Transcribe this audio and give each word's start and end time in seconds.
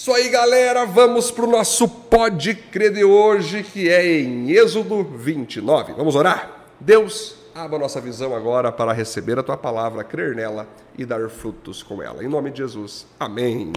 Isso 0.00 0.14
aí, 0.14 0.30
galera, 0.30 0.86
vamos 0.86 1.30
para 1.30 1.44
o 1.44 1.50
nosso 1.50 1.86
Pode 1.86 2.54
Crer 2.54 2.90
de 2.90 3.04
hoje, 3.04 3.62
que 3.62 3.90
é 3.90 4.22
em 4.22 4.50
Êxodo 4.50 5.04
29. 5.04 5.92
Vamos 5.92 6.16
orar? 6.16 6.64
Deus, 6.80 7.34
abra 7.54 7.78
nossa 7.78 8.00
visão 8.00 8.34
agora 8.34 8.72
para 8.72 8.94
receber 8.94 9.38
a 9.38 9.42
tua 9.42 9.58
palavra, 9.58 10.02
crer 10.02 10.34
nela 10.34 10.66
e 10.96 11.04
dar 11.04 11.28
frutos 11.28 11.82
com 11.82 12.02
ela. 12.02 12.24
Em 12.24 12.28
nome 12.28 12.50
de 12.50 12.62
Jesus. 12.62 13.06
Amém. 13.20 13.74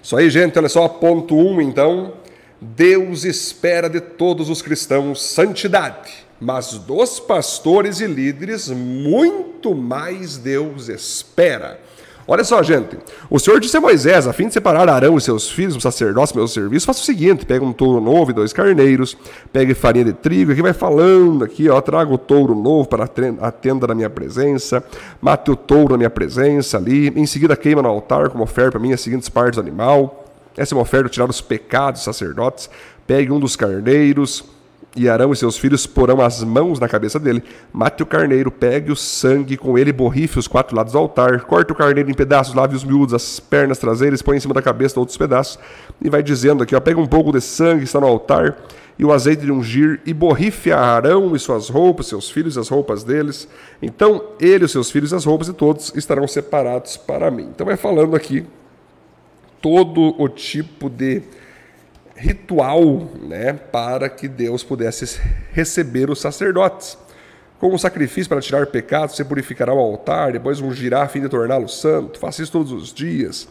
Isso 0.00 0.16
aí, 0.16 0.30
gente, 0.30 0.56
olha 0.56 0.68
só, 0.68 0.86
ponto 0.86 1.34
1, 1.34 1.54
um, 1.54 1.60
então. 1.60 2.12
Deus 2.60 3.24
espera 3.24 3.90
de 3.90 4.00
todos 4.00 4.48
os 4.48 4.62
cristãos 4.62 5.20
santidade, 5.20 6.24
mas 6.40 6.74
dos 6.74 7.18
pastores 7.18 7.98
e 7.98 8.06
líderes 8.06 8.68
muito 8.68 9.74
mais 9.74 10.36
Deus 10.36 10.88
espera. 10.88 11.80
Olha 12.28 12.42
só, 12.42 12.60
gente. 12.60 12.98
O 13.30 13.38
Senhor 13.38 13.60
disse 13.60 13.76
a 13.76 13.80
Moisés, 13.80 14.26
a 14.26 14.32
fim 14.32 14.48
de 14.48 14.54
separar 14.54 14.88
Arão 14.88 15.16
e 15.16 15.20
seus 15.20 15.48
filhos, 15.48 15.76
os 15.76 15.82
sacerdotes, 15.82 16.32
meu 16.32 16.48
serviço, 16.48 16.86
faça 16.86 17.00
o 17.00 17.04
seguinte: 17.04 17.46
pega 17.46 17.64
um 17.64 17.72
touro 17.72 18.00
novo 18.00 18.32
e 18.32 18.34
dois 18.34 18.52
carneiros, 18.52 19.16
pegue 19.52 19.74
farinha 19.74 20.06
de 20.06 20.12
trigo, 20.12 20.50
aqui 20.50 20.60
vai 20.60 20.72
falando, 20.72 21.44
aqui, 21.44 21.68
ó, 21.68 21.80
traga 21.80 22.12
o 22.12 22.18
touro 22.18 22.54
novo 22.54 22.88
para 22.88 23.04
a 23.04 23.52
tenda 23.52 23.86
da 23.86 23.94
minha 23.94 24.10
presença, 24.10 24.82
mate 25.20 25.52
o 25.52 25.56
touro 25.56 25.92
na 25.92 25.98
minha 25.98 26.10
presença 26.10 26.76
ali, 26.76 27.08
em 27.14 27.26
seguida 27.26 27.56
queima 27.56 27.80
no 27.80 27.88
altar 27.88 28.28
como 28.30 28.42
oferta 28.42 28.72
para 28.72 28.80
mim 28.80 28.92
as 28.92 29.00
seguintes 29.00 29.28
partes 29.28 29.56
do 29.56 29.60
animal. 29.60 30.24
Essa 30.56 30.74
é 30.74 30.76
uma 30.76 30.82
oferta 30.82 31.08
tirar 31.08 31.28
os 31.28 31.40
pecados 31.40 32.00
dos 32.00 32.04
sacerdotes. 32.04 32.70
Pegue 33.06 33.30
um 33.30 33.38
dos 33.38 33.54
carneiros, 33.54 34.42
e 34.96 35.08
Arão 35.08 35.32
e 35.32 35.36
seus 35.36 35.58
filhos 35.58 35.86
porão 35.86 36.20
as 36.20 36.42
mãos 36.42 36.80
na 36.80 36.88
cabeça 36.88 37.20
dele. 37.20 37.42
Mate 37.72 38.02
o 38.02 38.06
carneiro, 38.06 38.50
pegue 38.50 38.90
o 38.90 38.96
sangue 38.96 39.56
com 39.56 39.78
ele, 39.78 39.92
borrife 39.92 40.38
os 40.38 40.48
quatro 40.48 40.74
lados 40.74 40.94
do 40.94 40.98
altar. 40.98 41.42
Corte 41.42 41.72
o 41.72 41.74
carneiro 41.74 42.10
em 42.10 42.14
pedaços, 42.14 42.54
lave 42.54 42.74
os 42.74 42.82
miúdos, 42.82 43.14
as 43.14 43.38
pernas 43.38 43.78
traseiras, 43.78 44.22
põe 44.22 44.38
em 44.38 44.40
cima 44.40 44.54
da 44.54 44.62
cabeça 44.62 44.98
outros 44.98 45.16
pedaços. 45.16 45.58
E 46.00 46.08
vai 46.08 46.22
dizendo 46.22 46.62
aqui: 46.62 46.74
ó, 46.74 46.80
pega 46.80 46.98
um 46.98 47.06
pouco 47.06 47.30
de 47.32 47.40
sangue 47.40 47.84
está 47.84 48.00
no 48.00 48.06
altar 48.06 48.56
e 48.98 49.04
o 49.04 49.12
azeite 49.12 49.42
de 49.42 49.52
ungir, 49.52 50.00
e 50.06 50.14
borrife 50.14 50.72
a 50.72 50.80
Arão 50.80 51.36
e 51.36 51.38
suas 51.38 51.68
roupas, 51.68 52.06
seus 52.06 52.30
filhos 52.30 52.56
e 52.56 52.58
as 52.58 52.68
roupas 52.68 53.04
deles. 53.04 53.46
Então 53.82 54.22
ele, 54.40 54.64
os 54.64 54.72
seus 54.72 54.90
filhos 54.90 55.12
e 55.12 55.14
as 55.14 55.24
roupas 55.24 55.48
de 55.48 55.52
todos 55.52 55.92
estarão 55.94 56.26
separados 56.26 56.96
para 56.96 57.30
mim. 57.30 57.48
Então 57.54 57.66
vai 57.66 57.76
falando 57.76 58.16
aqui 58.16 58.46
todo 59.60 60.14
o 60.18 60.28
tipo 60.28 60.88
de 60.88 61.22
ritual 62.16 63.10
né, 63.22 63.52
para 63.52 64.08
que 64.08 64.26
Deus 64.26 64.64
pudesse 64.64 65.20
receber 65.52 66.10
os 66.10 66.20
sacerdotes. 66.20 66.98
Com 67.58 67.72
um 67.72 67.78
sacrifício 67.78 68.28
para 68.28 68.40
tirar 68.40 68.66
pecados, 68.66 69.16
você 69.16 69.24
purificará 69.24 69.72
o 69.72 69.78
altar, 69.78 70.32
depois 70.32 70.60
ungirá 70.60 71.02
a 71.02 71.08
fim 71.08 71.20
de 71.20 71.28
torná-lo 71.28 71.68
santo. 71.68 72.18
Faça 72.18 72.42
isso 72.42 72.52
todos 72.52 72.72
os 72.72 72.92
dias. 72.92 73.48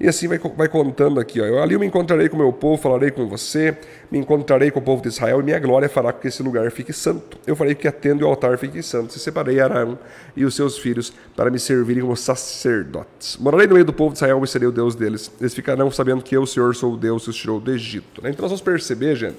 E 0.00 0.06
assim 0.06 0.28
vai, 0.28 0.38
vai 0.38 0.68
contando 0.68 1.18
aqui. 1.18 1.40
Ó. 1.40 1.44
Eu, 1.44 1.62
ali 1.62 1.74
eu 1.74 1.80
me 1.80 1.86
encontrarei 1.86 2.28
com 2.28 2.36
o 2.36 2.38
meu 2.38 2.52
povo, 2.52 2.80
falarei 2.80 3.10
com 3.10 3.26
você, 3.26 3.76
me 4.10 4.18
encontrarei 4.18 4.70
com 4.70 4.78
o 4.78 4.82
povo 4.82 5.02
de 5.02 5.08
Israel, 5.08 5.40
e 5.40 5.42
minha 5.42 5.58
glória 5.58 5.88
fará 5.88 6.12
com 6.12 6.20
que 6.20 6.28
esse 6.28 6.42
lugar 6.42 6.70
fique 6.70 6.92
santo. 6.92 7.36
Eu 7.46 7.56
farei 7.56 7.74
que 7.74 7.88
a 7.88 7.92
tenda 7.92 8.22
e 8.22 8.24
o 8.24 8.28
altar 8.28 8.56
fiquem 8.58 8.80
santos. 8.80 9.16
E 9.16 9.18
separei 9.18 9.60
Arão 9.60 9.98
e 10.36 10.44
os 10.44 10.54
seus 10.54 10.78
filhos 10.78 11.12
para 11.34 11.50
me 11.50 11.58
servirem 11.58 12.02
como 12.02 12.16
sacerdotes. 12.16 13.36
Morarei 13.38 13.66
no 13.66 13.74
meio 13.74 13.84
do 13.84 13.92
povo 13.92 14.12
de 14.12 14.18
Israel 14.18 14.42
e 14.44 14.46
serei 14.46 14.68
o 14.68 14.72
Deus 14.72 14.94
deles. 14.94 15.32
Eles 15.40 15.52
ficarão 15.52 15.90
sabendo 15.90 16.22
que 16.22 16.36
eu, 16.36 16.46
Senhor, 16.46 16.74
sou 16.76 16.94
o 16.94 16.96
Deus 16.96 17.24
que 17.24 17.30
os 17.30 17.36
tirou 17.36 17.58
do 17.58 17.72
Egito. 17.72 18.22
Né? 18.22 18.30
Então 18.30 18.42
nós 18.42 18.50
vamos 18.50 18.62
perceber, 18.62 19.16
gente, 19.16 19.36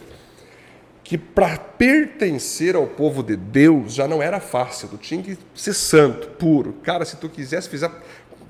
que 1.09 1.17
para 1.17 1.57
pertencer 1.57 2.75
ao 2.75 2.85
povo 2.85 3.23
de 3.23 3.35
Deus 3.35 3.93
já 3.93 4.07
não 4.07 4.21
era 4.21 4.39
fácil. 4.39 4.89
Tu 4.89 4.97
tinha 4.97 5.23
que 5.23 5.37
ser 5.55 5.73
santo, 5.73 6.27
puro. 6.37 6.73
Cara, 6.83 7.03
se 7.03 7.17
tu 7.17 7.27
quisesse, 7.27 7.67
fizer 7.67 7.89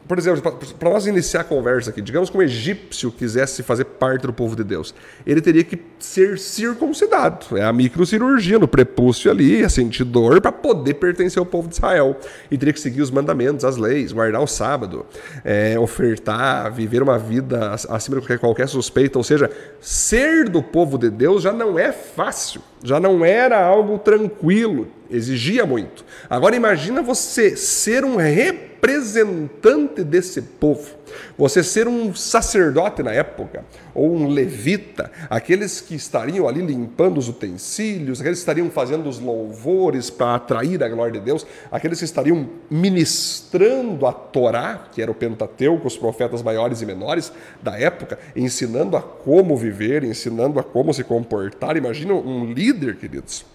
por 0.09 0.17
exemplo, 0.17 0.41
para 0.79 0.89
nós 0.89 1.05
iniciar 1.05 1.41
a 1.41 1.43
conversa 1.43 1.91
aqui, 1.91 2.01
digamos 2.01 2.31
que 2.31 2.35
um 2.35 2.41
egípcio 2.41 3.11
quisesse 3.11 3.61
fazer 3.61 3.85
parte 3.85 4.25
do 4.25 4.33
povo 4.33 4.55
de 4.55 4.63
Deus, 4.63 4.91
ele 5.23 5.39
teria 5.39 5.63
que 5.63 5.79
ser 5.99 6.39
circuncidado. 6.39 7.55
É 7.55 7.63
a 7.63 7.71
microcirurgia 7.71 8.57
no 8.57 8.67
prepúcio 8.67 9.29
ali, 9.29 9.63
a 9.63 9.69
sentir 9.69 10.03
dor, 10.05 10.41
para 10.41 10.51
poder 10.51 10.95
pertencer 10.95 11.37
ao 11.39 11.45
povo 11.45 11.67
de 11.67 11.75
Israel. 11.75 12.17
E 12.49 12.57
teria 12.57 12.73
que 12.73 12.79
seguir 12.79 13.03
os 13.03 13.11
mandamentos, 13.11 13.63
as 13.63 13.77
leis, 13.77 14.11
guardar 14.11 14.41
o 14.41 14.47
sábado, 14.47 15.05
é, 15.45 15.77
ofertar, 15.77 16.73
viver 16.73 17.03
uma 17.03 17.19
vida 17.19 17.75
acima 17.87 18.19
de 18.19 18.37
qualquer 18.39 18.67
suspeita. 18.67 19.19
Ou 19.19 19.23
seja, 19.23 19.51
ser 19.79 20.49
do 20.49 20.63
povo 20.63 20.97
de 20.97 21.11
Deus 21.11 21.43
já 21.43 21.53
não 21.53 21.77
é 21.77 21.91
fácil, 21.91 22.63
já 22.83 22.99
não 22.99 23.23
era 23.25 23.63
algo 23.63 23.97
tranquilo, 23.97 24.87
exigia 25.09 25.65
muito. 25.65 26.05
Agora 26.29 26.55
imagina 26.55 27.01
você 27.01 27.55
ser 27.55 28.05
um 28.05 28.15
representante 28.15 30.03
desse 30.03 30.41
povo. 30.41 30.99
Você 31.37 31.63
ser 31.63 31.87
um 31.87 32.13
sacerdote 32.13 33.01
na 33.01 33.11
época, 33.11 33.65
ou 33.93 34.15
um 34.15 34.27
levita, 34.27 35.11
aqueles 35.29 35.81
que 35.81 35.95
estariam 35.95 36.47
ali 36.47 36.61
limpando 36.61 37.17
os 37.17 37.27
utensílios, 37.27 38.19
aqueles 38.19 38.39
que 38.39 38.41
estariam 38.41 38.69
fazendo 38.69 39.07
os 39.09 39.19
louvores 39.19 40.09
para 40.09 40.35
atrair 40.35 40.83
a 40.83 40.89
glória 40.89 41.13
de 41.13 41.19
Deus, 41.19 41.45
aqueles 41.71 41.99
que 41.99 42.05
estariam 42.05 42.49
ministrando 42.69 44.05
a 44.05 44.13
Torá, 44.13 44.87
que 44.91 45.01
era 45.01 45.09
o 45.09 45.15
Pentateuco, 45.15 45.87
os 45.87 45.97
profetas 45.97 46.43
maiores 46.43 46.81
e 46.81 46.85
menores 46.85 47.31
da 47.61 47.77
época, 47.79 48.19
ensinando 48.35 48.95
a 48.95 49.01
como 49.01 49.57
viver, 49.57 50.03
ensinando 50.03 50.59
a 50.59 50.63
como 50.63 50.93
se 50.93 51.03
comportar. 51.03 51.75
Imagina 51.77 52.13
um 52.13 52.45
líder, 52.45 52.68
queridos 52.73 53.45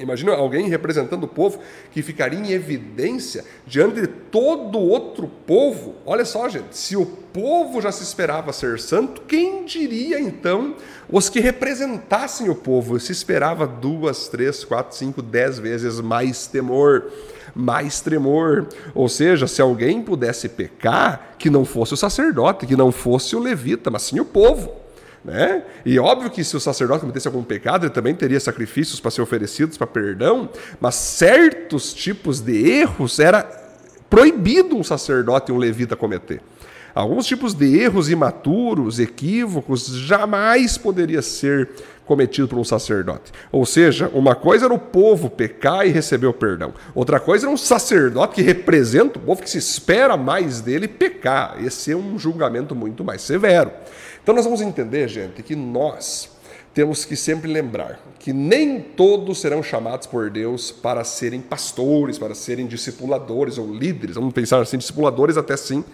Imagina 0.00 0.32
alguém 0.32 0.66
representando 0.66 1.24
o 1.24 1.28
povo 1.28 1.60
que 1.92 2.00
ficaria 2.00 2.38
em 2.38 2.52
evidência 2.52 3.44
diante 3.66 4.00
de 4.00 4.06
todo 4.06 4.78
outro 4.78 5.28
povo. 5.46 5.96
Olha 6.06 6.24
só, 6.24 6.48
gente, 6.48 6.74
se 6.74 6.96
o 6.96 7.04
povo 7.04 7.82
já 7.82 7.92
se 7.92 8.02
esperava 8.02 8.50
ser 8.50 8.80
santo, 8.80 9.20
quem 9.22 9.66
diria 9.66 10.18
então 10.18 10.74
os 11.06 11.28
que 11.28 11.38
representassem 11.38 12.48
o 12.48 12.54
povo? 12.54 12.98
Se 12.98 13.12
esperava 13.12 13.66
duas, 13.66 14.26
três, 14.28 14.64
quatro, 14.64 14.96
cinco, 14.96 15.20
dez 15.20 15.58
vezes 15.58 16.00
mais 16.00 16.46
temor, 16.46 17.04
mais 17.54 18.00
tremor. 18.00 18.68
Ou 18.94 19.06
seja, 19.06 19.46
se 19.46 19.60
alguém 19.60 20.02
pudesse 20.02 20.48
pecar, 20.48 21.34
que 21.38 21.50
não 21.50 21.66
fosse 21.66 21.92
o 21.92 21.96
sacerdote, 21.96 22.64
que 22.64 22.74
não 22.74 22.90
fosse 22.90 23.36
o 23.36 23.38
levita, 23.38 23.90
mas 23.90 24.02
sim 24.02 24.18
o 24.18 24.24
povo. 24.24 24.79
Né? 25.24 25.62
E 25.84 25.98
óbvio 25.98 26.30
que 26.30 26.42
se 26.42 26.56
o 26.56 26.60
sacerdote 26.60 27.00
cometesse 27.00 27.28
algum 27.28 27.42
pecado, 27.42 27.84
ele 27.84 27.92
também 27.92 28.14
teria 28.14 28.40
sacrifícios 28.40 29.00
para 29.00 29.10
ser 29.10 29.20
oferecidos 29.20 29.76
para 29.76 29.86
perdão, 29.86 30.48
mas 30.80 30.94
certos 30.94 31.92
tipos 31.92 32.40
de 32.40 32.70
erros 32.70 33.18
era 33.18 33.42
proibido 34.08 34.76
um 34.76 34.82
sacerdote 34.82 35.52
e 35.52 35.54
um 35.54 35.58
levita 35.58 35.94
cometer. 35.94 36.40
Alguns 36.94 37.26
tipos 37.26 37.54
de 37.54 37.78
erros 37.78 38.10
imaturos, 38.10 38.98
equívocos, 38.98 39.86
jamais 39.86 40.76
poderia 40.76 41.22
ser 41.22 41.68
cometido 42.10 42.48
por 42.48 42.58
um 42.58 42.64
sacerdote. 42.64 43.30
Ou 43.52 43.64
seja, 43.64 44.10
uma 44.12 44.34
coisa 44.34 44.64
era 44.64 44.74
o 44.74 44.78
povo 44.78 45.30
pecar 45.30 45.86
e 45.86 45.90
receber 45.90 46.26
o 46.26 46.32
perdão. 46.32 46.74
Outra 46.92 47.20
coisa 47.20 47.46
era 47.46 47.54
um 47.54 47.56
sacerdote 47.56 48.34
que 48.34 48.42
representa 48.42 49.18
o 49.18 49.22
povo 49.22 49.42
que 49.42 49.48
se 49.48 49.58
espera 49.58 50.16
mais 50.16 50.60
dele 50.60 50.88
pecar. 50.88 51.64
Esse 51.64 51.92
é 51.92 51.96
um 51.96 52.18
julgamento 52.18 52.74
muito 52.74 53.04
mais 53.04 53.22
severo. 53.22 53.70
Então 54.20 54.34
nós 54.34 54.44
vamos 54.44 54.60
entender, 54.60 55.06
gente, 55.06 55.40
que 55.42 55.54
nós 55.54 56.30
temos 56.74 57.04
que 57.04 57.16
sempre 57.16 57.50
lembrar 57.52 58.00
que 58.18 58.32
nem 58.32 58.80
todos 58.80 59.40
serão 59.40 59.62
chamados 59.62 60.06
por 60.06 60.30
Deus 60.30 60.70
para 60.70 61.02
serem 61.04 61.40
pastores, 61.40 62.18
para 62.18 62.34
serem 62.34 62.66
discipuladores 62.66 63.58
ou 63.58 63.72
líderes. 63.72 64.16
Vamos 64.16 64.32
pensar 64.32 64.60
assim, 64.60 64.78
discipuladores 64.78 65.36
até 65.36 65.56
sim, 65.56 65.84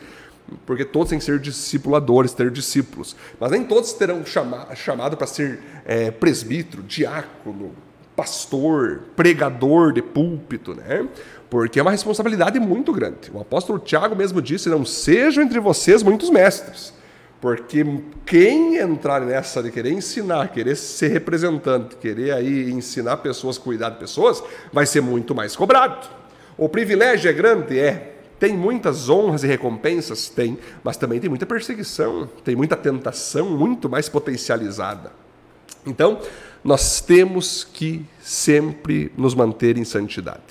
porque 0.64 0.84
todos 0.84 1.10
têm 1.10 1.18
que 1.18 1.24
ser 1.24 1.38
discipuladores, 1.38 2.32
ter 2.32 2.50
discípulos. 2.50 3.16
Mas 3.38 3.50
nem 3.50 3.64
todos 3.64 3.92
terão 3.92 4.24
chama, 4.24 4.68
chamado 4.74 5.16
para 5.16 5.26
ser 5.26 5.60
é, 5.84 6.10
presbítero, 6.10 6.82
diácono, 6.82 7.72
pastor, 8.14 9.02
pregador 9.14 9.92
de 9.92 10.02
púlpito, 10.02 10.74
né? 10.74 11.06
Porque 11.50 11.78
é 11.78 11.82
uma 11.82 11.92
responsabilidade 11.92 12.58
muito 12.58 12.92
grande. 12.92 13.30
O 13.32 13.40
apóstolo 13.40 13.78
Tiago 13.78 14.16
mesmo 14.16 14.40
disse: 14.42 14.68
Não 14.68 14.84
sejam 14.84 15.42
entre 15.44 15.60
vocês 15.60 16.02
muitos 16.02 16.30
mestres 16.30 16.96
porque 17.40 17.84
quem 18.24 18.76
entrar 18.76 19.20
nessa 19.20 19.62
de 19.62 19.70
querer 19.70 19.92
ensinar, 19.92 20.48
querer 20.48 20.74
ser 20.74 21.08
representante, 21.08 21.96
querer 21.96 22.32
aí 22.32 22.70
ensinar 22.70 23.18
pessoas 23.18 23.58
cuidar 23.58 23.90
de 23.90 23.98
pessoas, 23.98 24.42
vai 24.72 24.86
ser 24.86 25.00
muito 25.00 25.34
mais 25.34 25.54
cobrado. 25.54 26.08
O 26.56 26.68
privilégio 26.68 27.30
é 27.30 27.32
grande? 27.32 27.78
É. 27.78 28.15
Tem 28.38 28.56
muitas 28.56 29.08
honras 29.08 29.42
e 29.42 29.46
recompensas? 29.46 30.28
Tem. 30.28 30.58
Mas 30.84 30.96
também 30.96 31.20
tem 31.20 31.28
muita 31.30 31.46
perseguição, 31.46 32.28
tem 32.44 32.54
muita 32.54 32.76
tentação 32.76 33.50
muito 33.50 33.88
mais 33.88 34.08
potencializada. 34.08 35.12
Então, 35.86 36.20
nós 36.62 37.00
temos 37.00 37.64
que 37.64 38.04
sempre 38.20 39.12
nos 39.16 39.34
manter 39.34 39.78
em 39.78 39.84
santidade. 39.84 40.42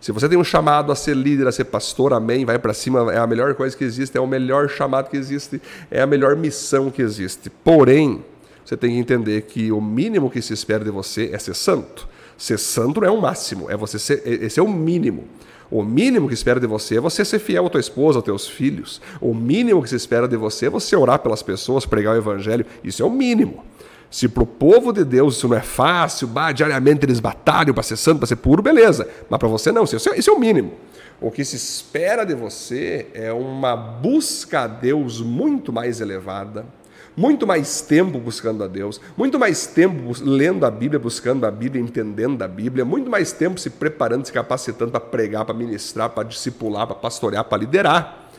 Se 0.00 0.12
você 0.12 0.28
tem 0.28 0.36
um 0.36 0.44
chamado 0.44 0.90
a 0.90 0.96
ser 0.96 1.16
líder, 1.16 1.46
a 1.46 1.52
ser 1.52 1.64
pastor, 1.64 2.12
amém, 2.12 2.44
vai 2.44 2.58
para 2.58 2.74
cima, 2.74 3.12
é 3.12 3.18
a 3.18 3.26
melhor 3.26 3.54
coisa 3.54 3.76
que 3.76 3.84
existe, 3.84 4.18
é 4.18 4.20
o 4.20 4.26
melhor 4.26 4.68
chamado 4.68 5.08
que 5.08 5.16
existe, 5.16 5.62
é 5.90 6.02
a 6.02 6.06
melhor 6.06 6.36
missão 6.36 6.90
que 6.90 7.00
existe. 7.00 7.48
Porém, 7.48 8.22
você 8.64 8.76
tem 8.76 8.90
que 8.90 8.98
entender 8.98 9.42
que 9.42 9.70
o 9.70 9.80
mínimo 9.80 10.28
que 10.28 10.42
se 10.42 10.52
espera 10.52 10.84
de 10.84 10.90
você 10.90 11.30
é 11.32 11.38
ser 11.38 11.54
santo. 11.54 12.08
Ser 12.36 12.58
santo 12.58 13.00
não 13.00 13.08
é 13.08 13.10
o 13.10 13.20
máximo, 13.20 13.70
é 13.70 13.76
você 13.76 13.98
ser, 13.98 14.22
esse 14.26 14.58
é 14.58 14.62
o 14.62 14.68
mínimo. 14.68 15.28
O 15.72 15.82
mínimo 15.82 16.28
que 16.28 16.34
espera 16.34 16.60
de 16.60 16.66
você 16.66 16.98
é 16.98 17.00
você 17.00 17.24
ser 17.24 17.38
fiel 17.38 17.64
à 17.64 17.70
tua 17.70 17.80
esposa, 17.80 18.18
aos 18.18 18.24
teus 18.26 18.46
filhos. 18.46 19.00
O 19.18 19.32
mínimo 19.32 19.82
que 19.82 19.88
se 19.88 19.96
espera 19.96 20.28
de 20.28 20.36
você 20.36 20.66
é 20.66 20.70
você 20.70 20.94
orar 20.94 21.20
pelas 21.20 21.42
pessoas, 21.42 21.86
pregar 21.86 22.14
o 22.14 22.18
evangelho. 22.18 22.66
Isso 22.84 23.02
é 23.02 23.06
o 23.06 23.10
mínimo. 23.10 23.64
Se 24.10 24.28
para 24.28 24.42
o 24.42 24.46
povo 24.46 24.92
de 24.92 25.02
Deus 25.02 25.38
isso 25.38 25.48
não 25.48 25.56
é 25.56 25.62
fácil, 25.62 26.28
bah, 26.28 26.52
diariamente 26.52 27.06
eles 27.06 27.20
batalham 27.20 27.72
para 27.72 27.82
ser 27.82 27.96
santo, 27.96 28.18
para 28.18 28.26
ser 28.26 28.36
puro, 28.36 28.62
beleza. 28.62 29.08
Mas 29.30 29.38
para 29.38 29.48
você 29.48 29.72
não, 29.72 29.84
isso 29.84 30.10
é, 30.10 30.18
isso 30.18 30.28
é 30.28 30.32
o 30.34 30.38
mínimo. 30.38 30.74
O 31.18 31.30
que 31.30 31.42
se 31.42 31.56
espera 31.56 32.26
de 32.26 32.34
você 32.34 33.06
é 33.14 33.32
uma 33.32 33.74
busca 33.74 34.64
a 34.64 34.66
Deus 34.66 35.22
muito 35.22 35.72
mais 35.72 36.02
elevada, 36.02 36.66
muito 37.16 37.46
mais 37.46 37.80
tempo 37.80 38.18
buscando 38.18 38.64
a 38.64 38.66
Deus, 38.66 39.00
muito 39.16 39.38
mais 39.38 39.66
tempo 39.66 40.12
lendo 40.22 40.64
a 40.64 40.70
Bíblia, 40.70 40.98
buscando 40.98 41.44
a 41.46 41.50
Bíblia, 41.50 41.82
entendendo 41.82 42.42
a 42.42 42.48
Bíblia, 42.48 42.84
muito 42.84 43.10
mais 43.10 43.32
tempo 43.32 43.60
se 43.60 43.70
preparando, 43.70 44.26
se 44.26 44.32
capacitando 44.32 44.90
para 44.90 45.00
pregar, 45.00 45.44
para 45.44 45.54
ministrar, 45.54 46.10
para 46.10 46.28
discipular, 46.28 46.86
para 46.86 46.96
pastorear, 46.96 47.44
para 47.44 47.58
liderar. 47.58 48.30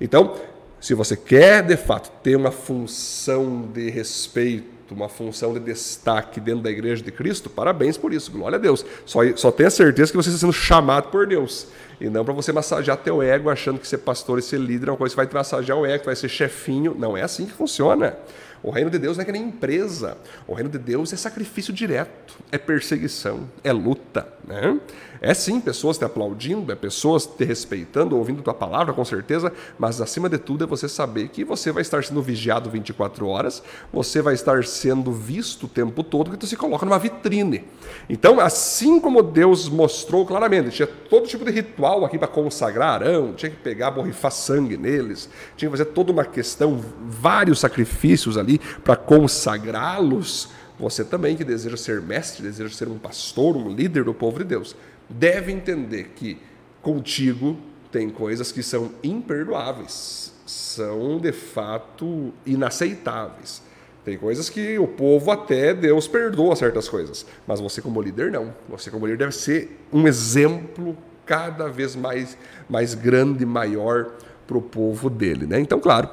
Então, 0.00 0.36
se 0.80 0.94
você 0.94 1.16
quer 1.16 1.62
de 1.62 1.76
fato 1.76 2.10
ter 2.22 2.36
uma 2.36 2.50
função 2.50 3.68
de 3.72 3.90
respeito, 3.90 4.94
uma 4.94 5.08
função 5.08 5.52
de 5.52 5.60
destaque 5.60 6.40
dentro 6.40 6.62
da 6.62 6.70
igreja 6.70 7.02
de 7.02 7.12
Cristo, 7.12 7.48
parabéns 7.48 7.96
por 7.96 8.12
isso, 8.12 8.32
glória 8.32 8.56
a 8.56 8.60
Deus. 8.60 8.84
Só, 9.04 9.20
só 9.36 9.52
tenha 9.52 9.70
certeza 9.70 10.10
que 10.10 10.16
você 10.16 10.30
está 10.30 10.40
sendo 10.40 10.52
chamado 10.52 11.10
por 11.10 11.26
Deus. 11.26 11.68
E 12.00 12.08
não 12.08 12.24
para 12.24 12.32
você 12.32 12.52
massagear 12.52 12.96
teu 12.96 13.22
ego 13.22 13.50
achando 13.50 13.78
que 13.78 13.86
ser 13.86 13.98
pastor 13.98 14.38
e 14.38 14.42
ser 14.42 14.58
líder 14.58 14.88
é 14.88 14.90
uma 14.92 14.96
coisa 14.96 15.12
que 15.12 15.16
vai 15.16 15.26
te 15.26 15.34
massagear 15.34 15.76
o 15.78 15.84
ego, 15.84 16.04
vai 16.06 16.16
ser 16.16 16.28
chefinho. 16.28 16.94
Não 16.98 17.16
é 17.16 17.22
assim 17.22 17.44
que 17.44 17.52
funciona. 17.52 18.16
O 18.62 18.70
reino 18.70 18.90
de 18.90 18.98
Deus 18.98 19.16
não 19.16 19.22
é 19.22 19.24
que 19.24 19.32
nem 19.32 19.44
empresa. 19.44 20.18
O 20.46 20.52
reino 20.52 20.68
de 20.68 20.78
Deus 20.78 21.12
é 21.12 21.16
sacrifício 21.16 21.72
direto, 21.72 22.34
é 22.52 22.58
perseguição, 22.58 23.48
é 23.64 23.72
luta. 23.72 24.28
Né? 24.46 24.78
É 25.22 25.32
sim 25.32 25.60
pessoas 25.60 25.96
te 25.96 26.04
aplaudindo, 26.04 26.70
é 26.70 26.74
pessoas 26.74 27.24
te 27.24 27.44
respeitando, 27.44 28.16
ouvindo 28.16 28.42
tua 28.42 28.52
palavra, 28.52 28.92
com 28.92 29.04
certeza, 29.04 29.52
mas 29.78 30.00
acima 30.00 30.28
de 30.28 30.38
tudo 30.38 30.64
é 30.64 30.66
você 30.66 30.88
saber 30.88 31.28
que 31.28 31.42
você 31.44 31.72
vai 31.72 31.82
estar 31.82 32.04
sendo 32.04 32.20
vigiado 32.20 32.68
24 32.68 33.26
horas, 33.26 33.62
você 33.92 34.20
vai 34.20 34.34
estar 34.34 34.64
sendo 34.64 35.10
visto 35.10 35.64
o 35.64 35.68
tempo 35.68 36.02
todo, 36.02 36.30
que 36.30 36.36
tu 36.36 36.46
se 36.46 36.56
coloca 36.56 36.84
numa 36.84 36.98
vitrine. 36.98 37.64
Então, 38.08 38.40
assim 38.40 39.00
como 39.00 39.22
Deus 39.22 39.68
mostrou 39.68 40.26
claramente, 40.26 40.70
tinha 40.70 40.86
todo 40.86 41.26
tipo 41.26 41.44
de 41.44 41.50
ritual 41.50 41.89
aqui 42.04 42.18
para 42.18 42.28
consagrar 42.28 43.02
Arão, 43.02 43.32
tinha 43.32 43.50
que 43.50 43.56
pegar, 43.56 43.90
borrifar 43.90 44.30
sangue 44.30 44.76
neles, 44.76 45.28
tinha 45.56 45.70
que 45.70 45.76
fazer 45.76 45.90
toda 45.90 46.12
uma 46.12 46.24
questão, 46.24 46.82
vários 47.02 47.60
sacrifícios 47.60 48.38
ali 48.38 48.58
para 48.82 48.96
consagrá-los. 48.96 50.48
Você 50.78 51.04
também 51.04 51.36
que 51.36 51.44
deseja 51.44 51.76
ser 51.76 52.00
mestre, 52.00 52.42
deseja 52.42 52.74
ser 52.74 52.88
um 52.88 52.98
pastor, 52.98 53.56
um 53.56 53.68
líder 53.68 54.04
do 54.04 54.14
povo 54.14 54.38
de 54.38 54.44
Deus, 54.44 54.74
deve 55.08 55.52
entender 55.52 56.12
que 56.16 56.38
contigo 56.80 57.56
tem 57.92 58.08
coisas 58.08 58.50
que 58.52 58.62
são 58.62 58.92
imperdoáveis, 59.02 60.32
são 60.46 61.18
de 61.18 61.32
fato 61.32 62.32
inaceitáveis. 62.46 63.62
Tem 64.04 64.16
coisas 64.16 64.48
que 64.48 64.78
o 64.78 64.86
povo 64.86 65.30
até 65.30 65.74
Deus 65.74 66.08
perdoa 66.08 66.56
certas 66.56 66.88
coisas, 66.88 67.26
mas 67.46 67.60
você 67.60 67.82
como 67.82 68.00
líder 68.00 68.32
não. 68.32 68.54
Você 68.68 68.90
como 68.90 69.04
líder 69.04 69.18
deve 69.18 69.32
ser 69.32 69.78
um 69.92 70.08
exemplo 70.08 70.96
cada 71.30 71.68
vez 71.68 71.94
mais 71.94 72.36
mais 72.68 72.92
grande, 72.92 73.46
maior 73.46 74.14
para 74.48 74.58
o 74.58 74.60
povo 74.60 75.08
dele, 75.08 75.46
né? 75.46 75.60
Então, 75.60 75.78
claro, 75.78 76.08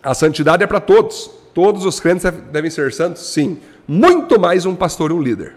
a 0.00 0.14
santidade 0.14 0.62
é 0.62 0.68
para 0.68 0.78
todos. 0.78 1.28
Todos 1.52 1.84
os 1.84 1.98
crentes 1.98 2.30
devem 2.52 2.70
ser 2.70 2.92
santos, 2.92 3.26
sim. 3.26 3.58
Muito 3.88 4.38
mais 4.38 4.64
um 4.64 4.76
pastor 4.76 5.10
e 5.10 5.14
um 5.14 5.20
líder. 5.20 5.56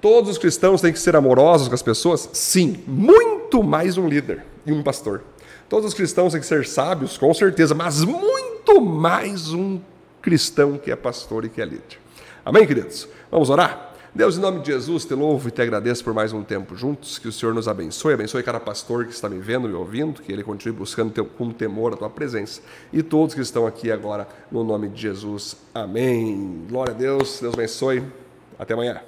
Todos 0.00 0.32
os 0.32 0.38
cristãos 0.38 0.80
têm 0.80 0.92
que 0.92 0.98
ser 0.98 1.14
amorosos 1.14 1.68
com 1.68 1.74
as 1.74 1.82
pessoas? 1.82 2.28
Sim, 2.32 2.82
muito 2.88 3.62
mais 3.62 3.96
um 3.96 4.08
líder 4.08 4.44
e 4.66 4.72
um 4.72 4.82
pastor. 4.82 5.22
Todos 5.68 5.86
os 5.86 5.94
cristãos 5.94 6.32
têm 6.32 6.40
que 6.40 6.46
ser 6.46 6.66
sábios? 6.66 7.16
Com 7.16 7.32
certeza, 7.32 7.72
mas 7.72 8.02
muito 8.02 8.80
mais 8.80 9.52
um 9.52 9.78
cristão 10.20 10.76
que 10.76 10.90
é 10.90 10.96
pastor 10.96 11.44
e 11.44 11.48
que 11.48 11.62
é 11.62 11.64
líder. 11.64 12.00
Amém, 12.44 12.66
queridos? 12.66 13.06
Vamos 13.30 13.48
orar? 13.48 13.87
Deus, 14.14 14.38
em 14.38 14.40
nome 14.40 14.60
de 14.60 14.72
Jesus, 14.72 15.04
te 15.04 15.14
louvo 15.14 15.48
e 15.48 15.50
te 15.50 15.60
agradeço 15.60 16.02
por 16.02 16.14
mais 16.14 16.32
um 16.32 16.42
tempo 16.42 16.74
juntos. 16.74 17.18
Que 17.18 17.28
o 17.28 17.32
Senhor 17.32 17.54
nos 17.54 17.68
abençoe, 17.68 18.14
abençoe 18.14 18.42
cada 18.42 18.58
pastor 18.58 19.04
que 19.04 19.12
está 19.12 19.28
me 19.28 19.38
vendo, 19.38 19.68
me 19.68 19.74
ouvindo, 19.74 20.22
que 20.22 20.32
ele 20.32 20.42
continue 20.42 20.76
buscando 20.76 21.12
teu, 21.12 21.24
com 21.24 21.50
temor 21.50 21.92
a 21.92 21.96
tua 21.96 22.10
presença. 22.10 22.60
E 22.92 23.02
todos 23.02 23.34
que 23.34 23.40
estão 23.40 23.66
aqui 23.66 23.92
agora, 23.92 24.26
no 24.50 24.64
nome 24.64 24.88
de 24.88 25.02
Jesus. 25.02 25.56
Amém. 25.74 26.64
Glória 26.68 26.94
a 26.94 26.96
Deus, 26.96 27.38
Deus 27.40 27.54
abençoe. 27.54 28.02
Até 28.58 28.74
amanhã. 28.74 29.07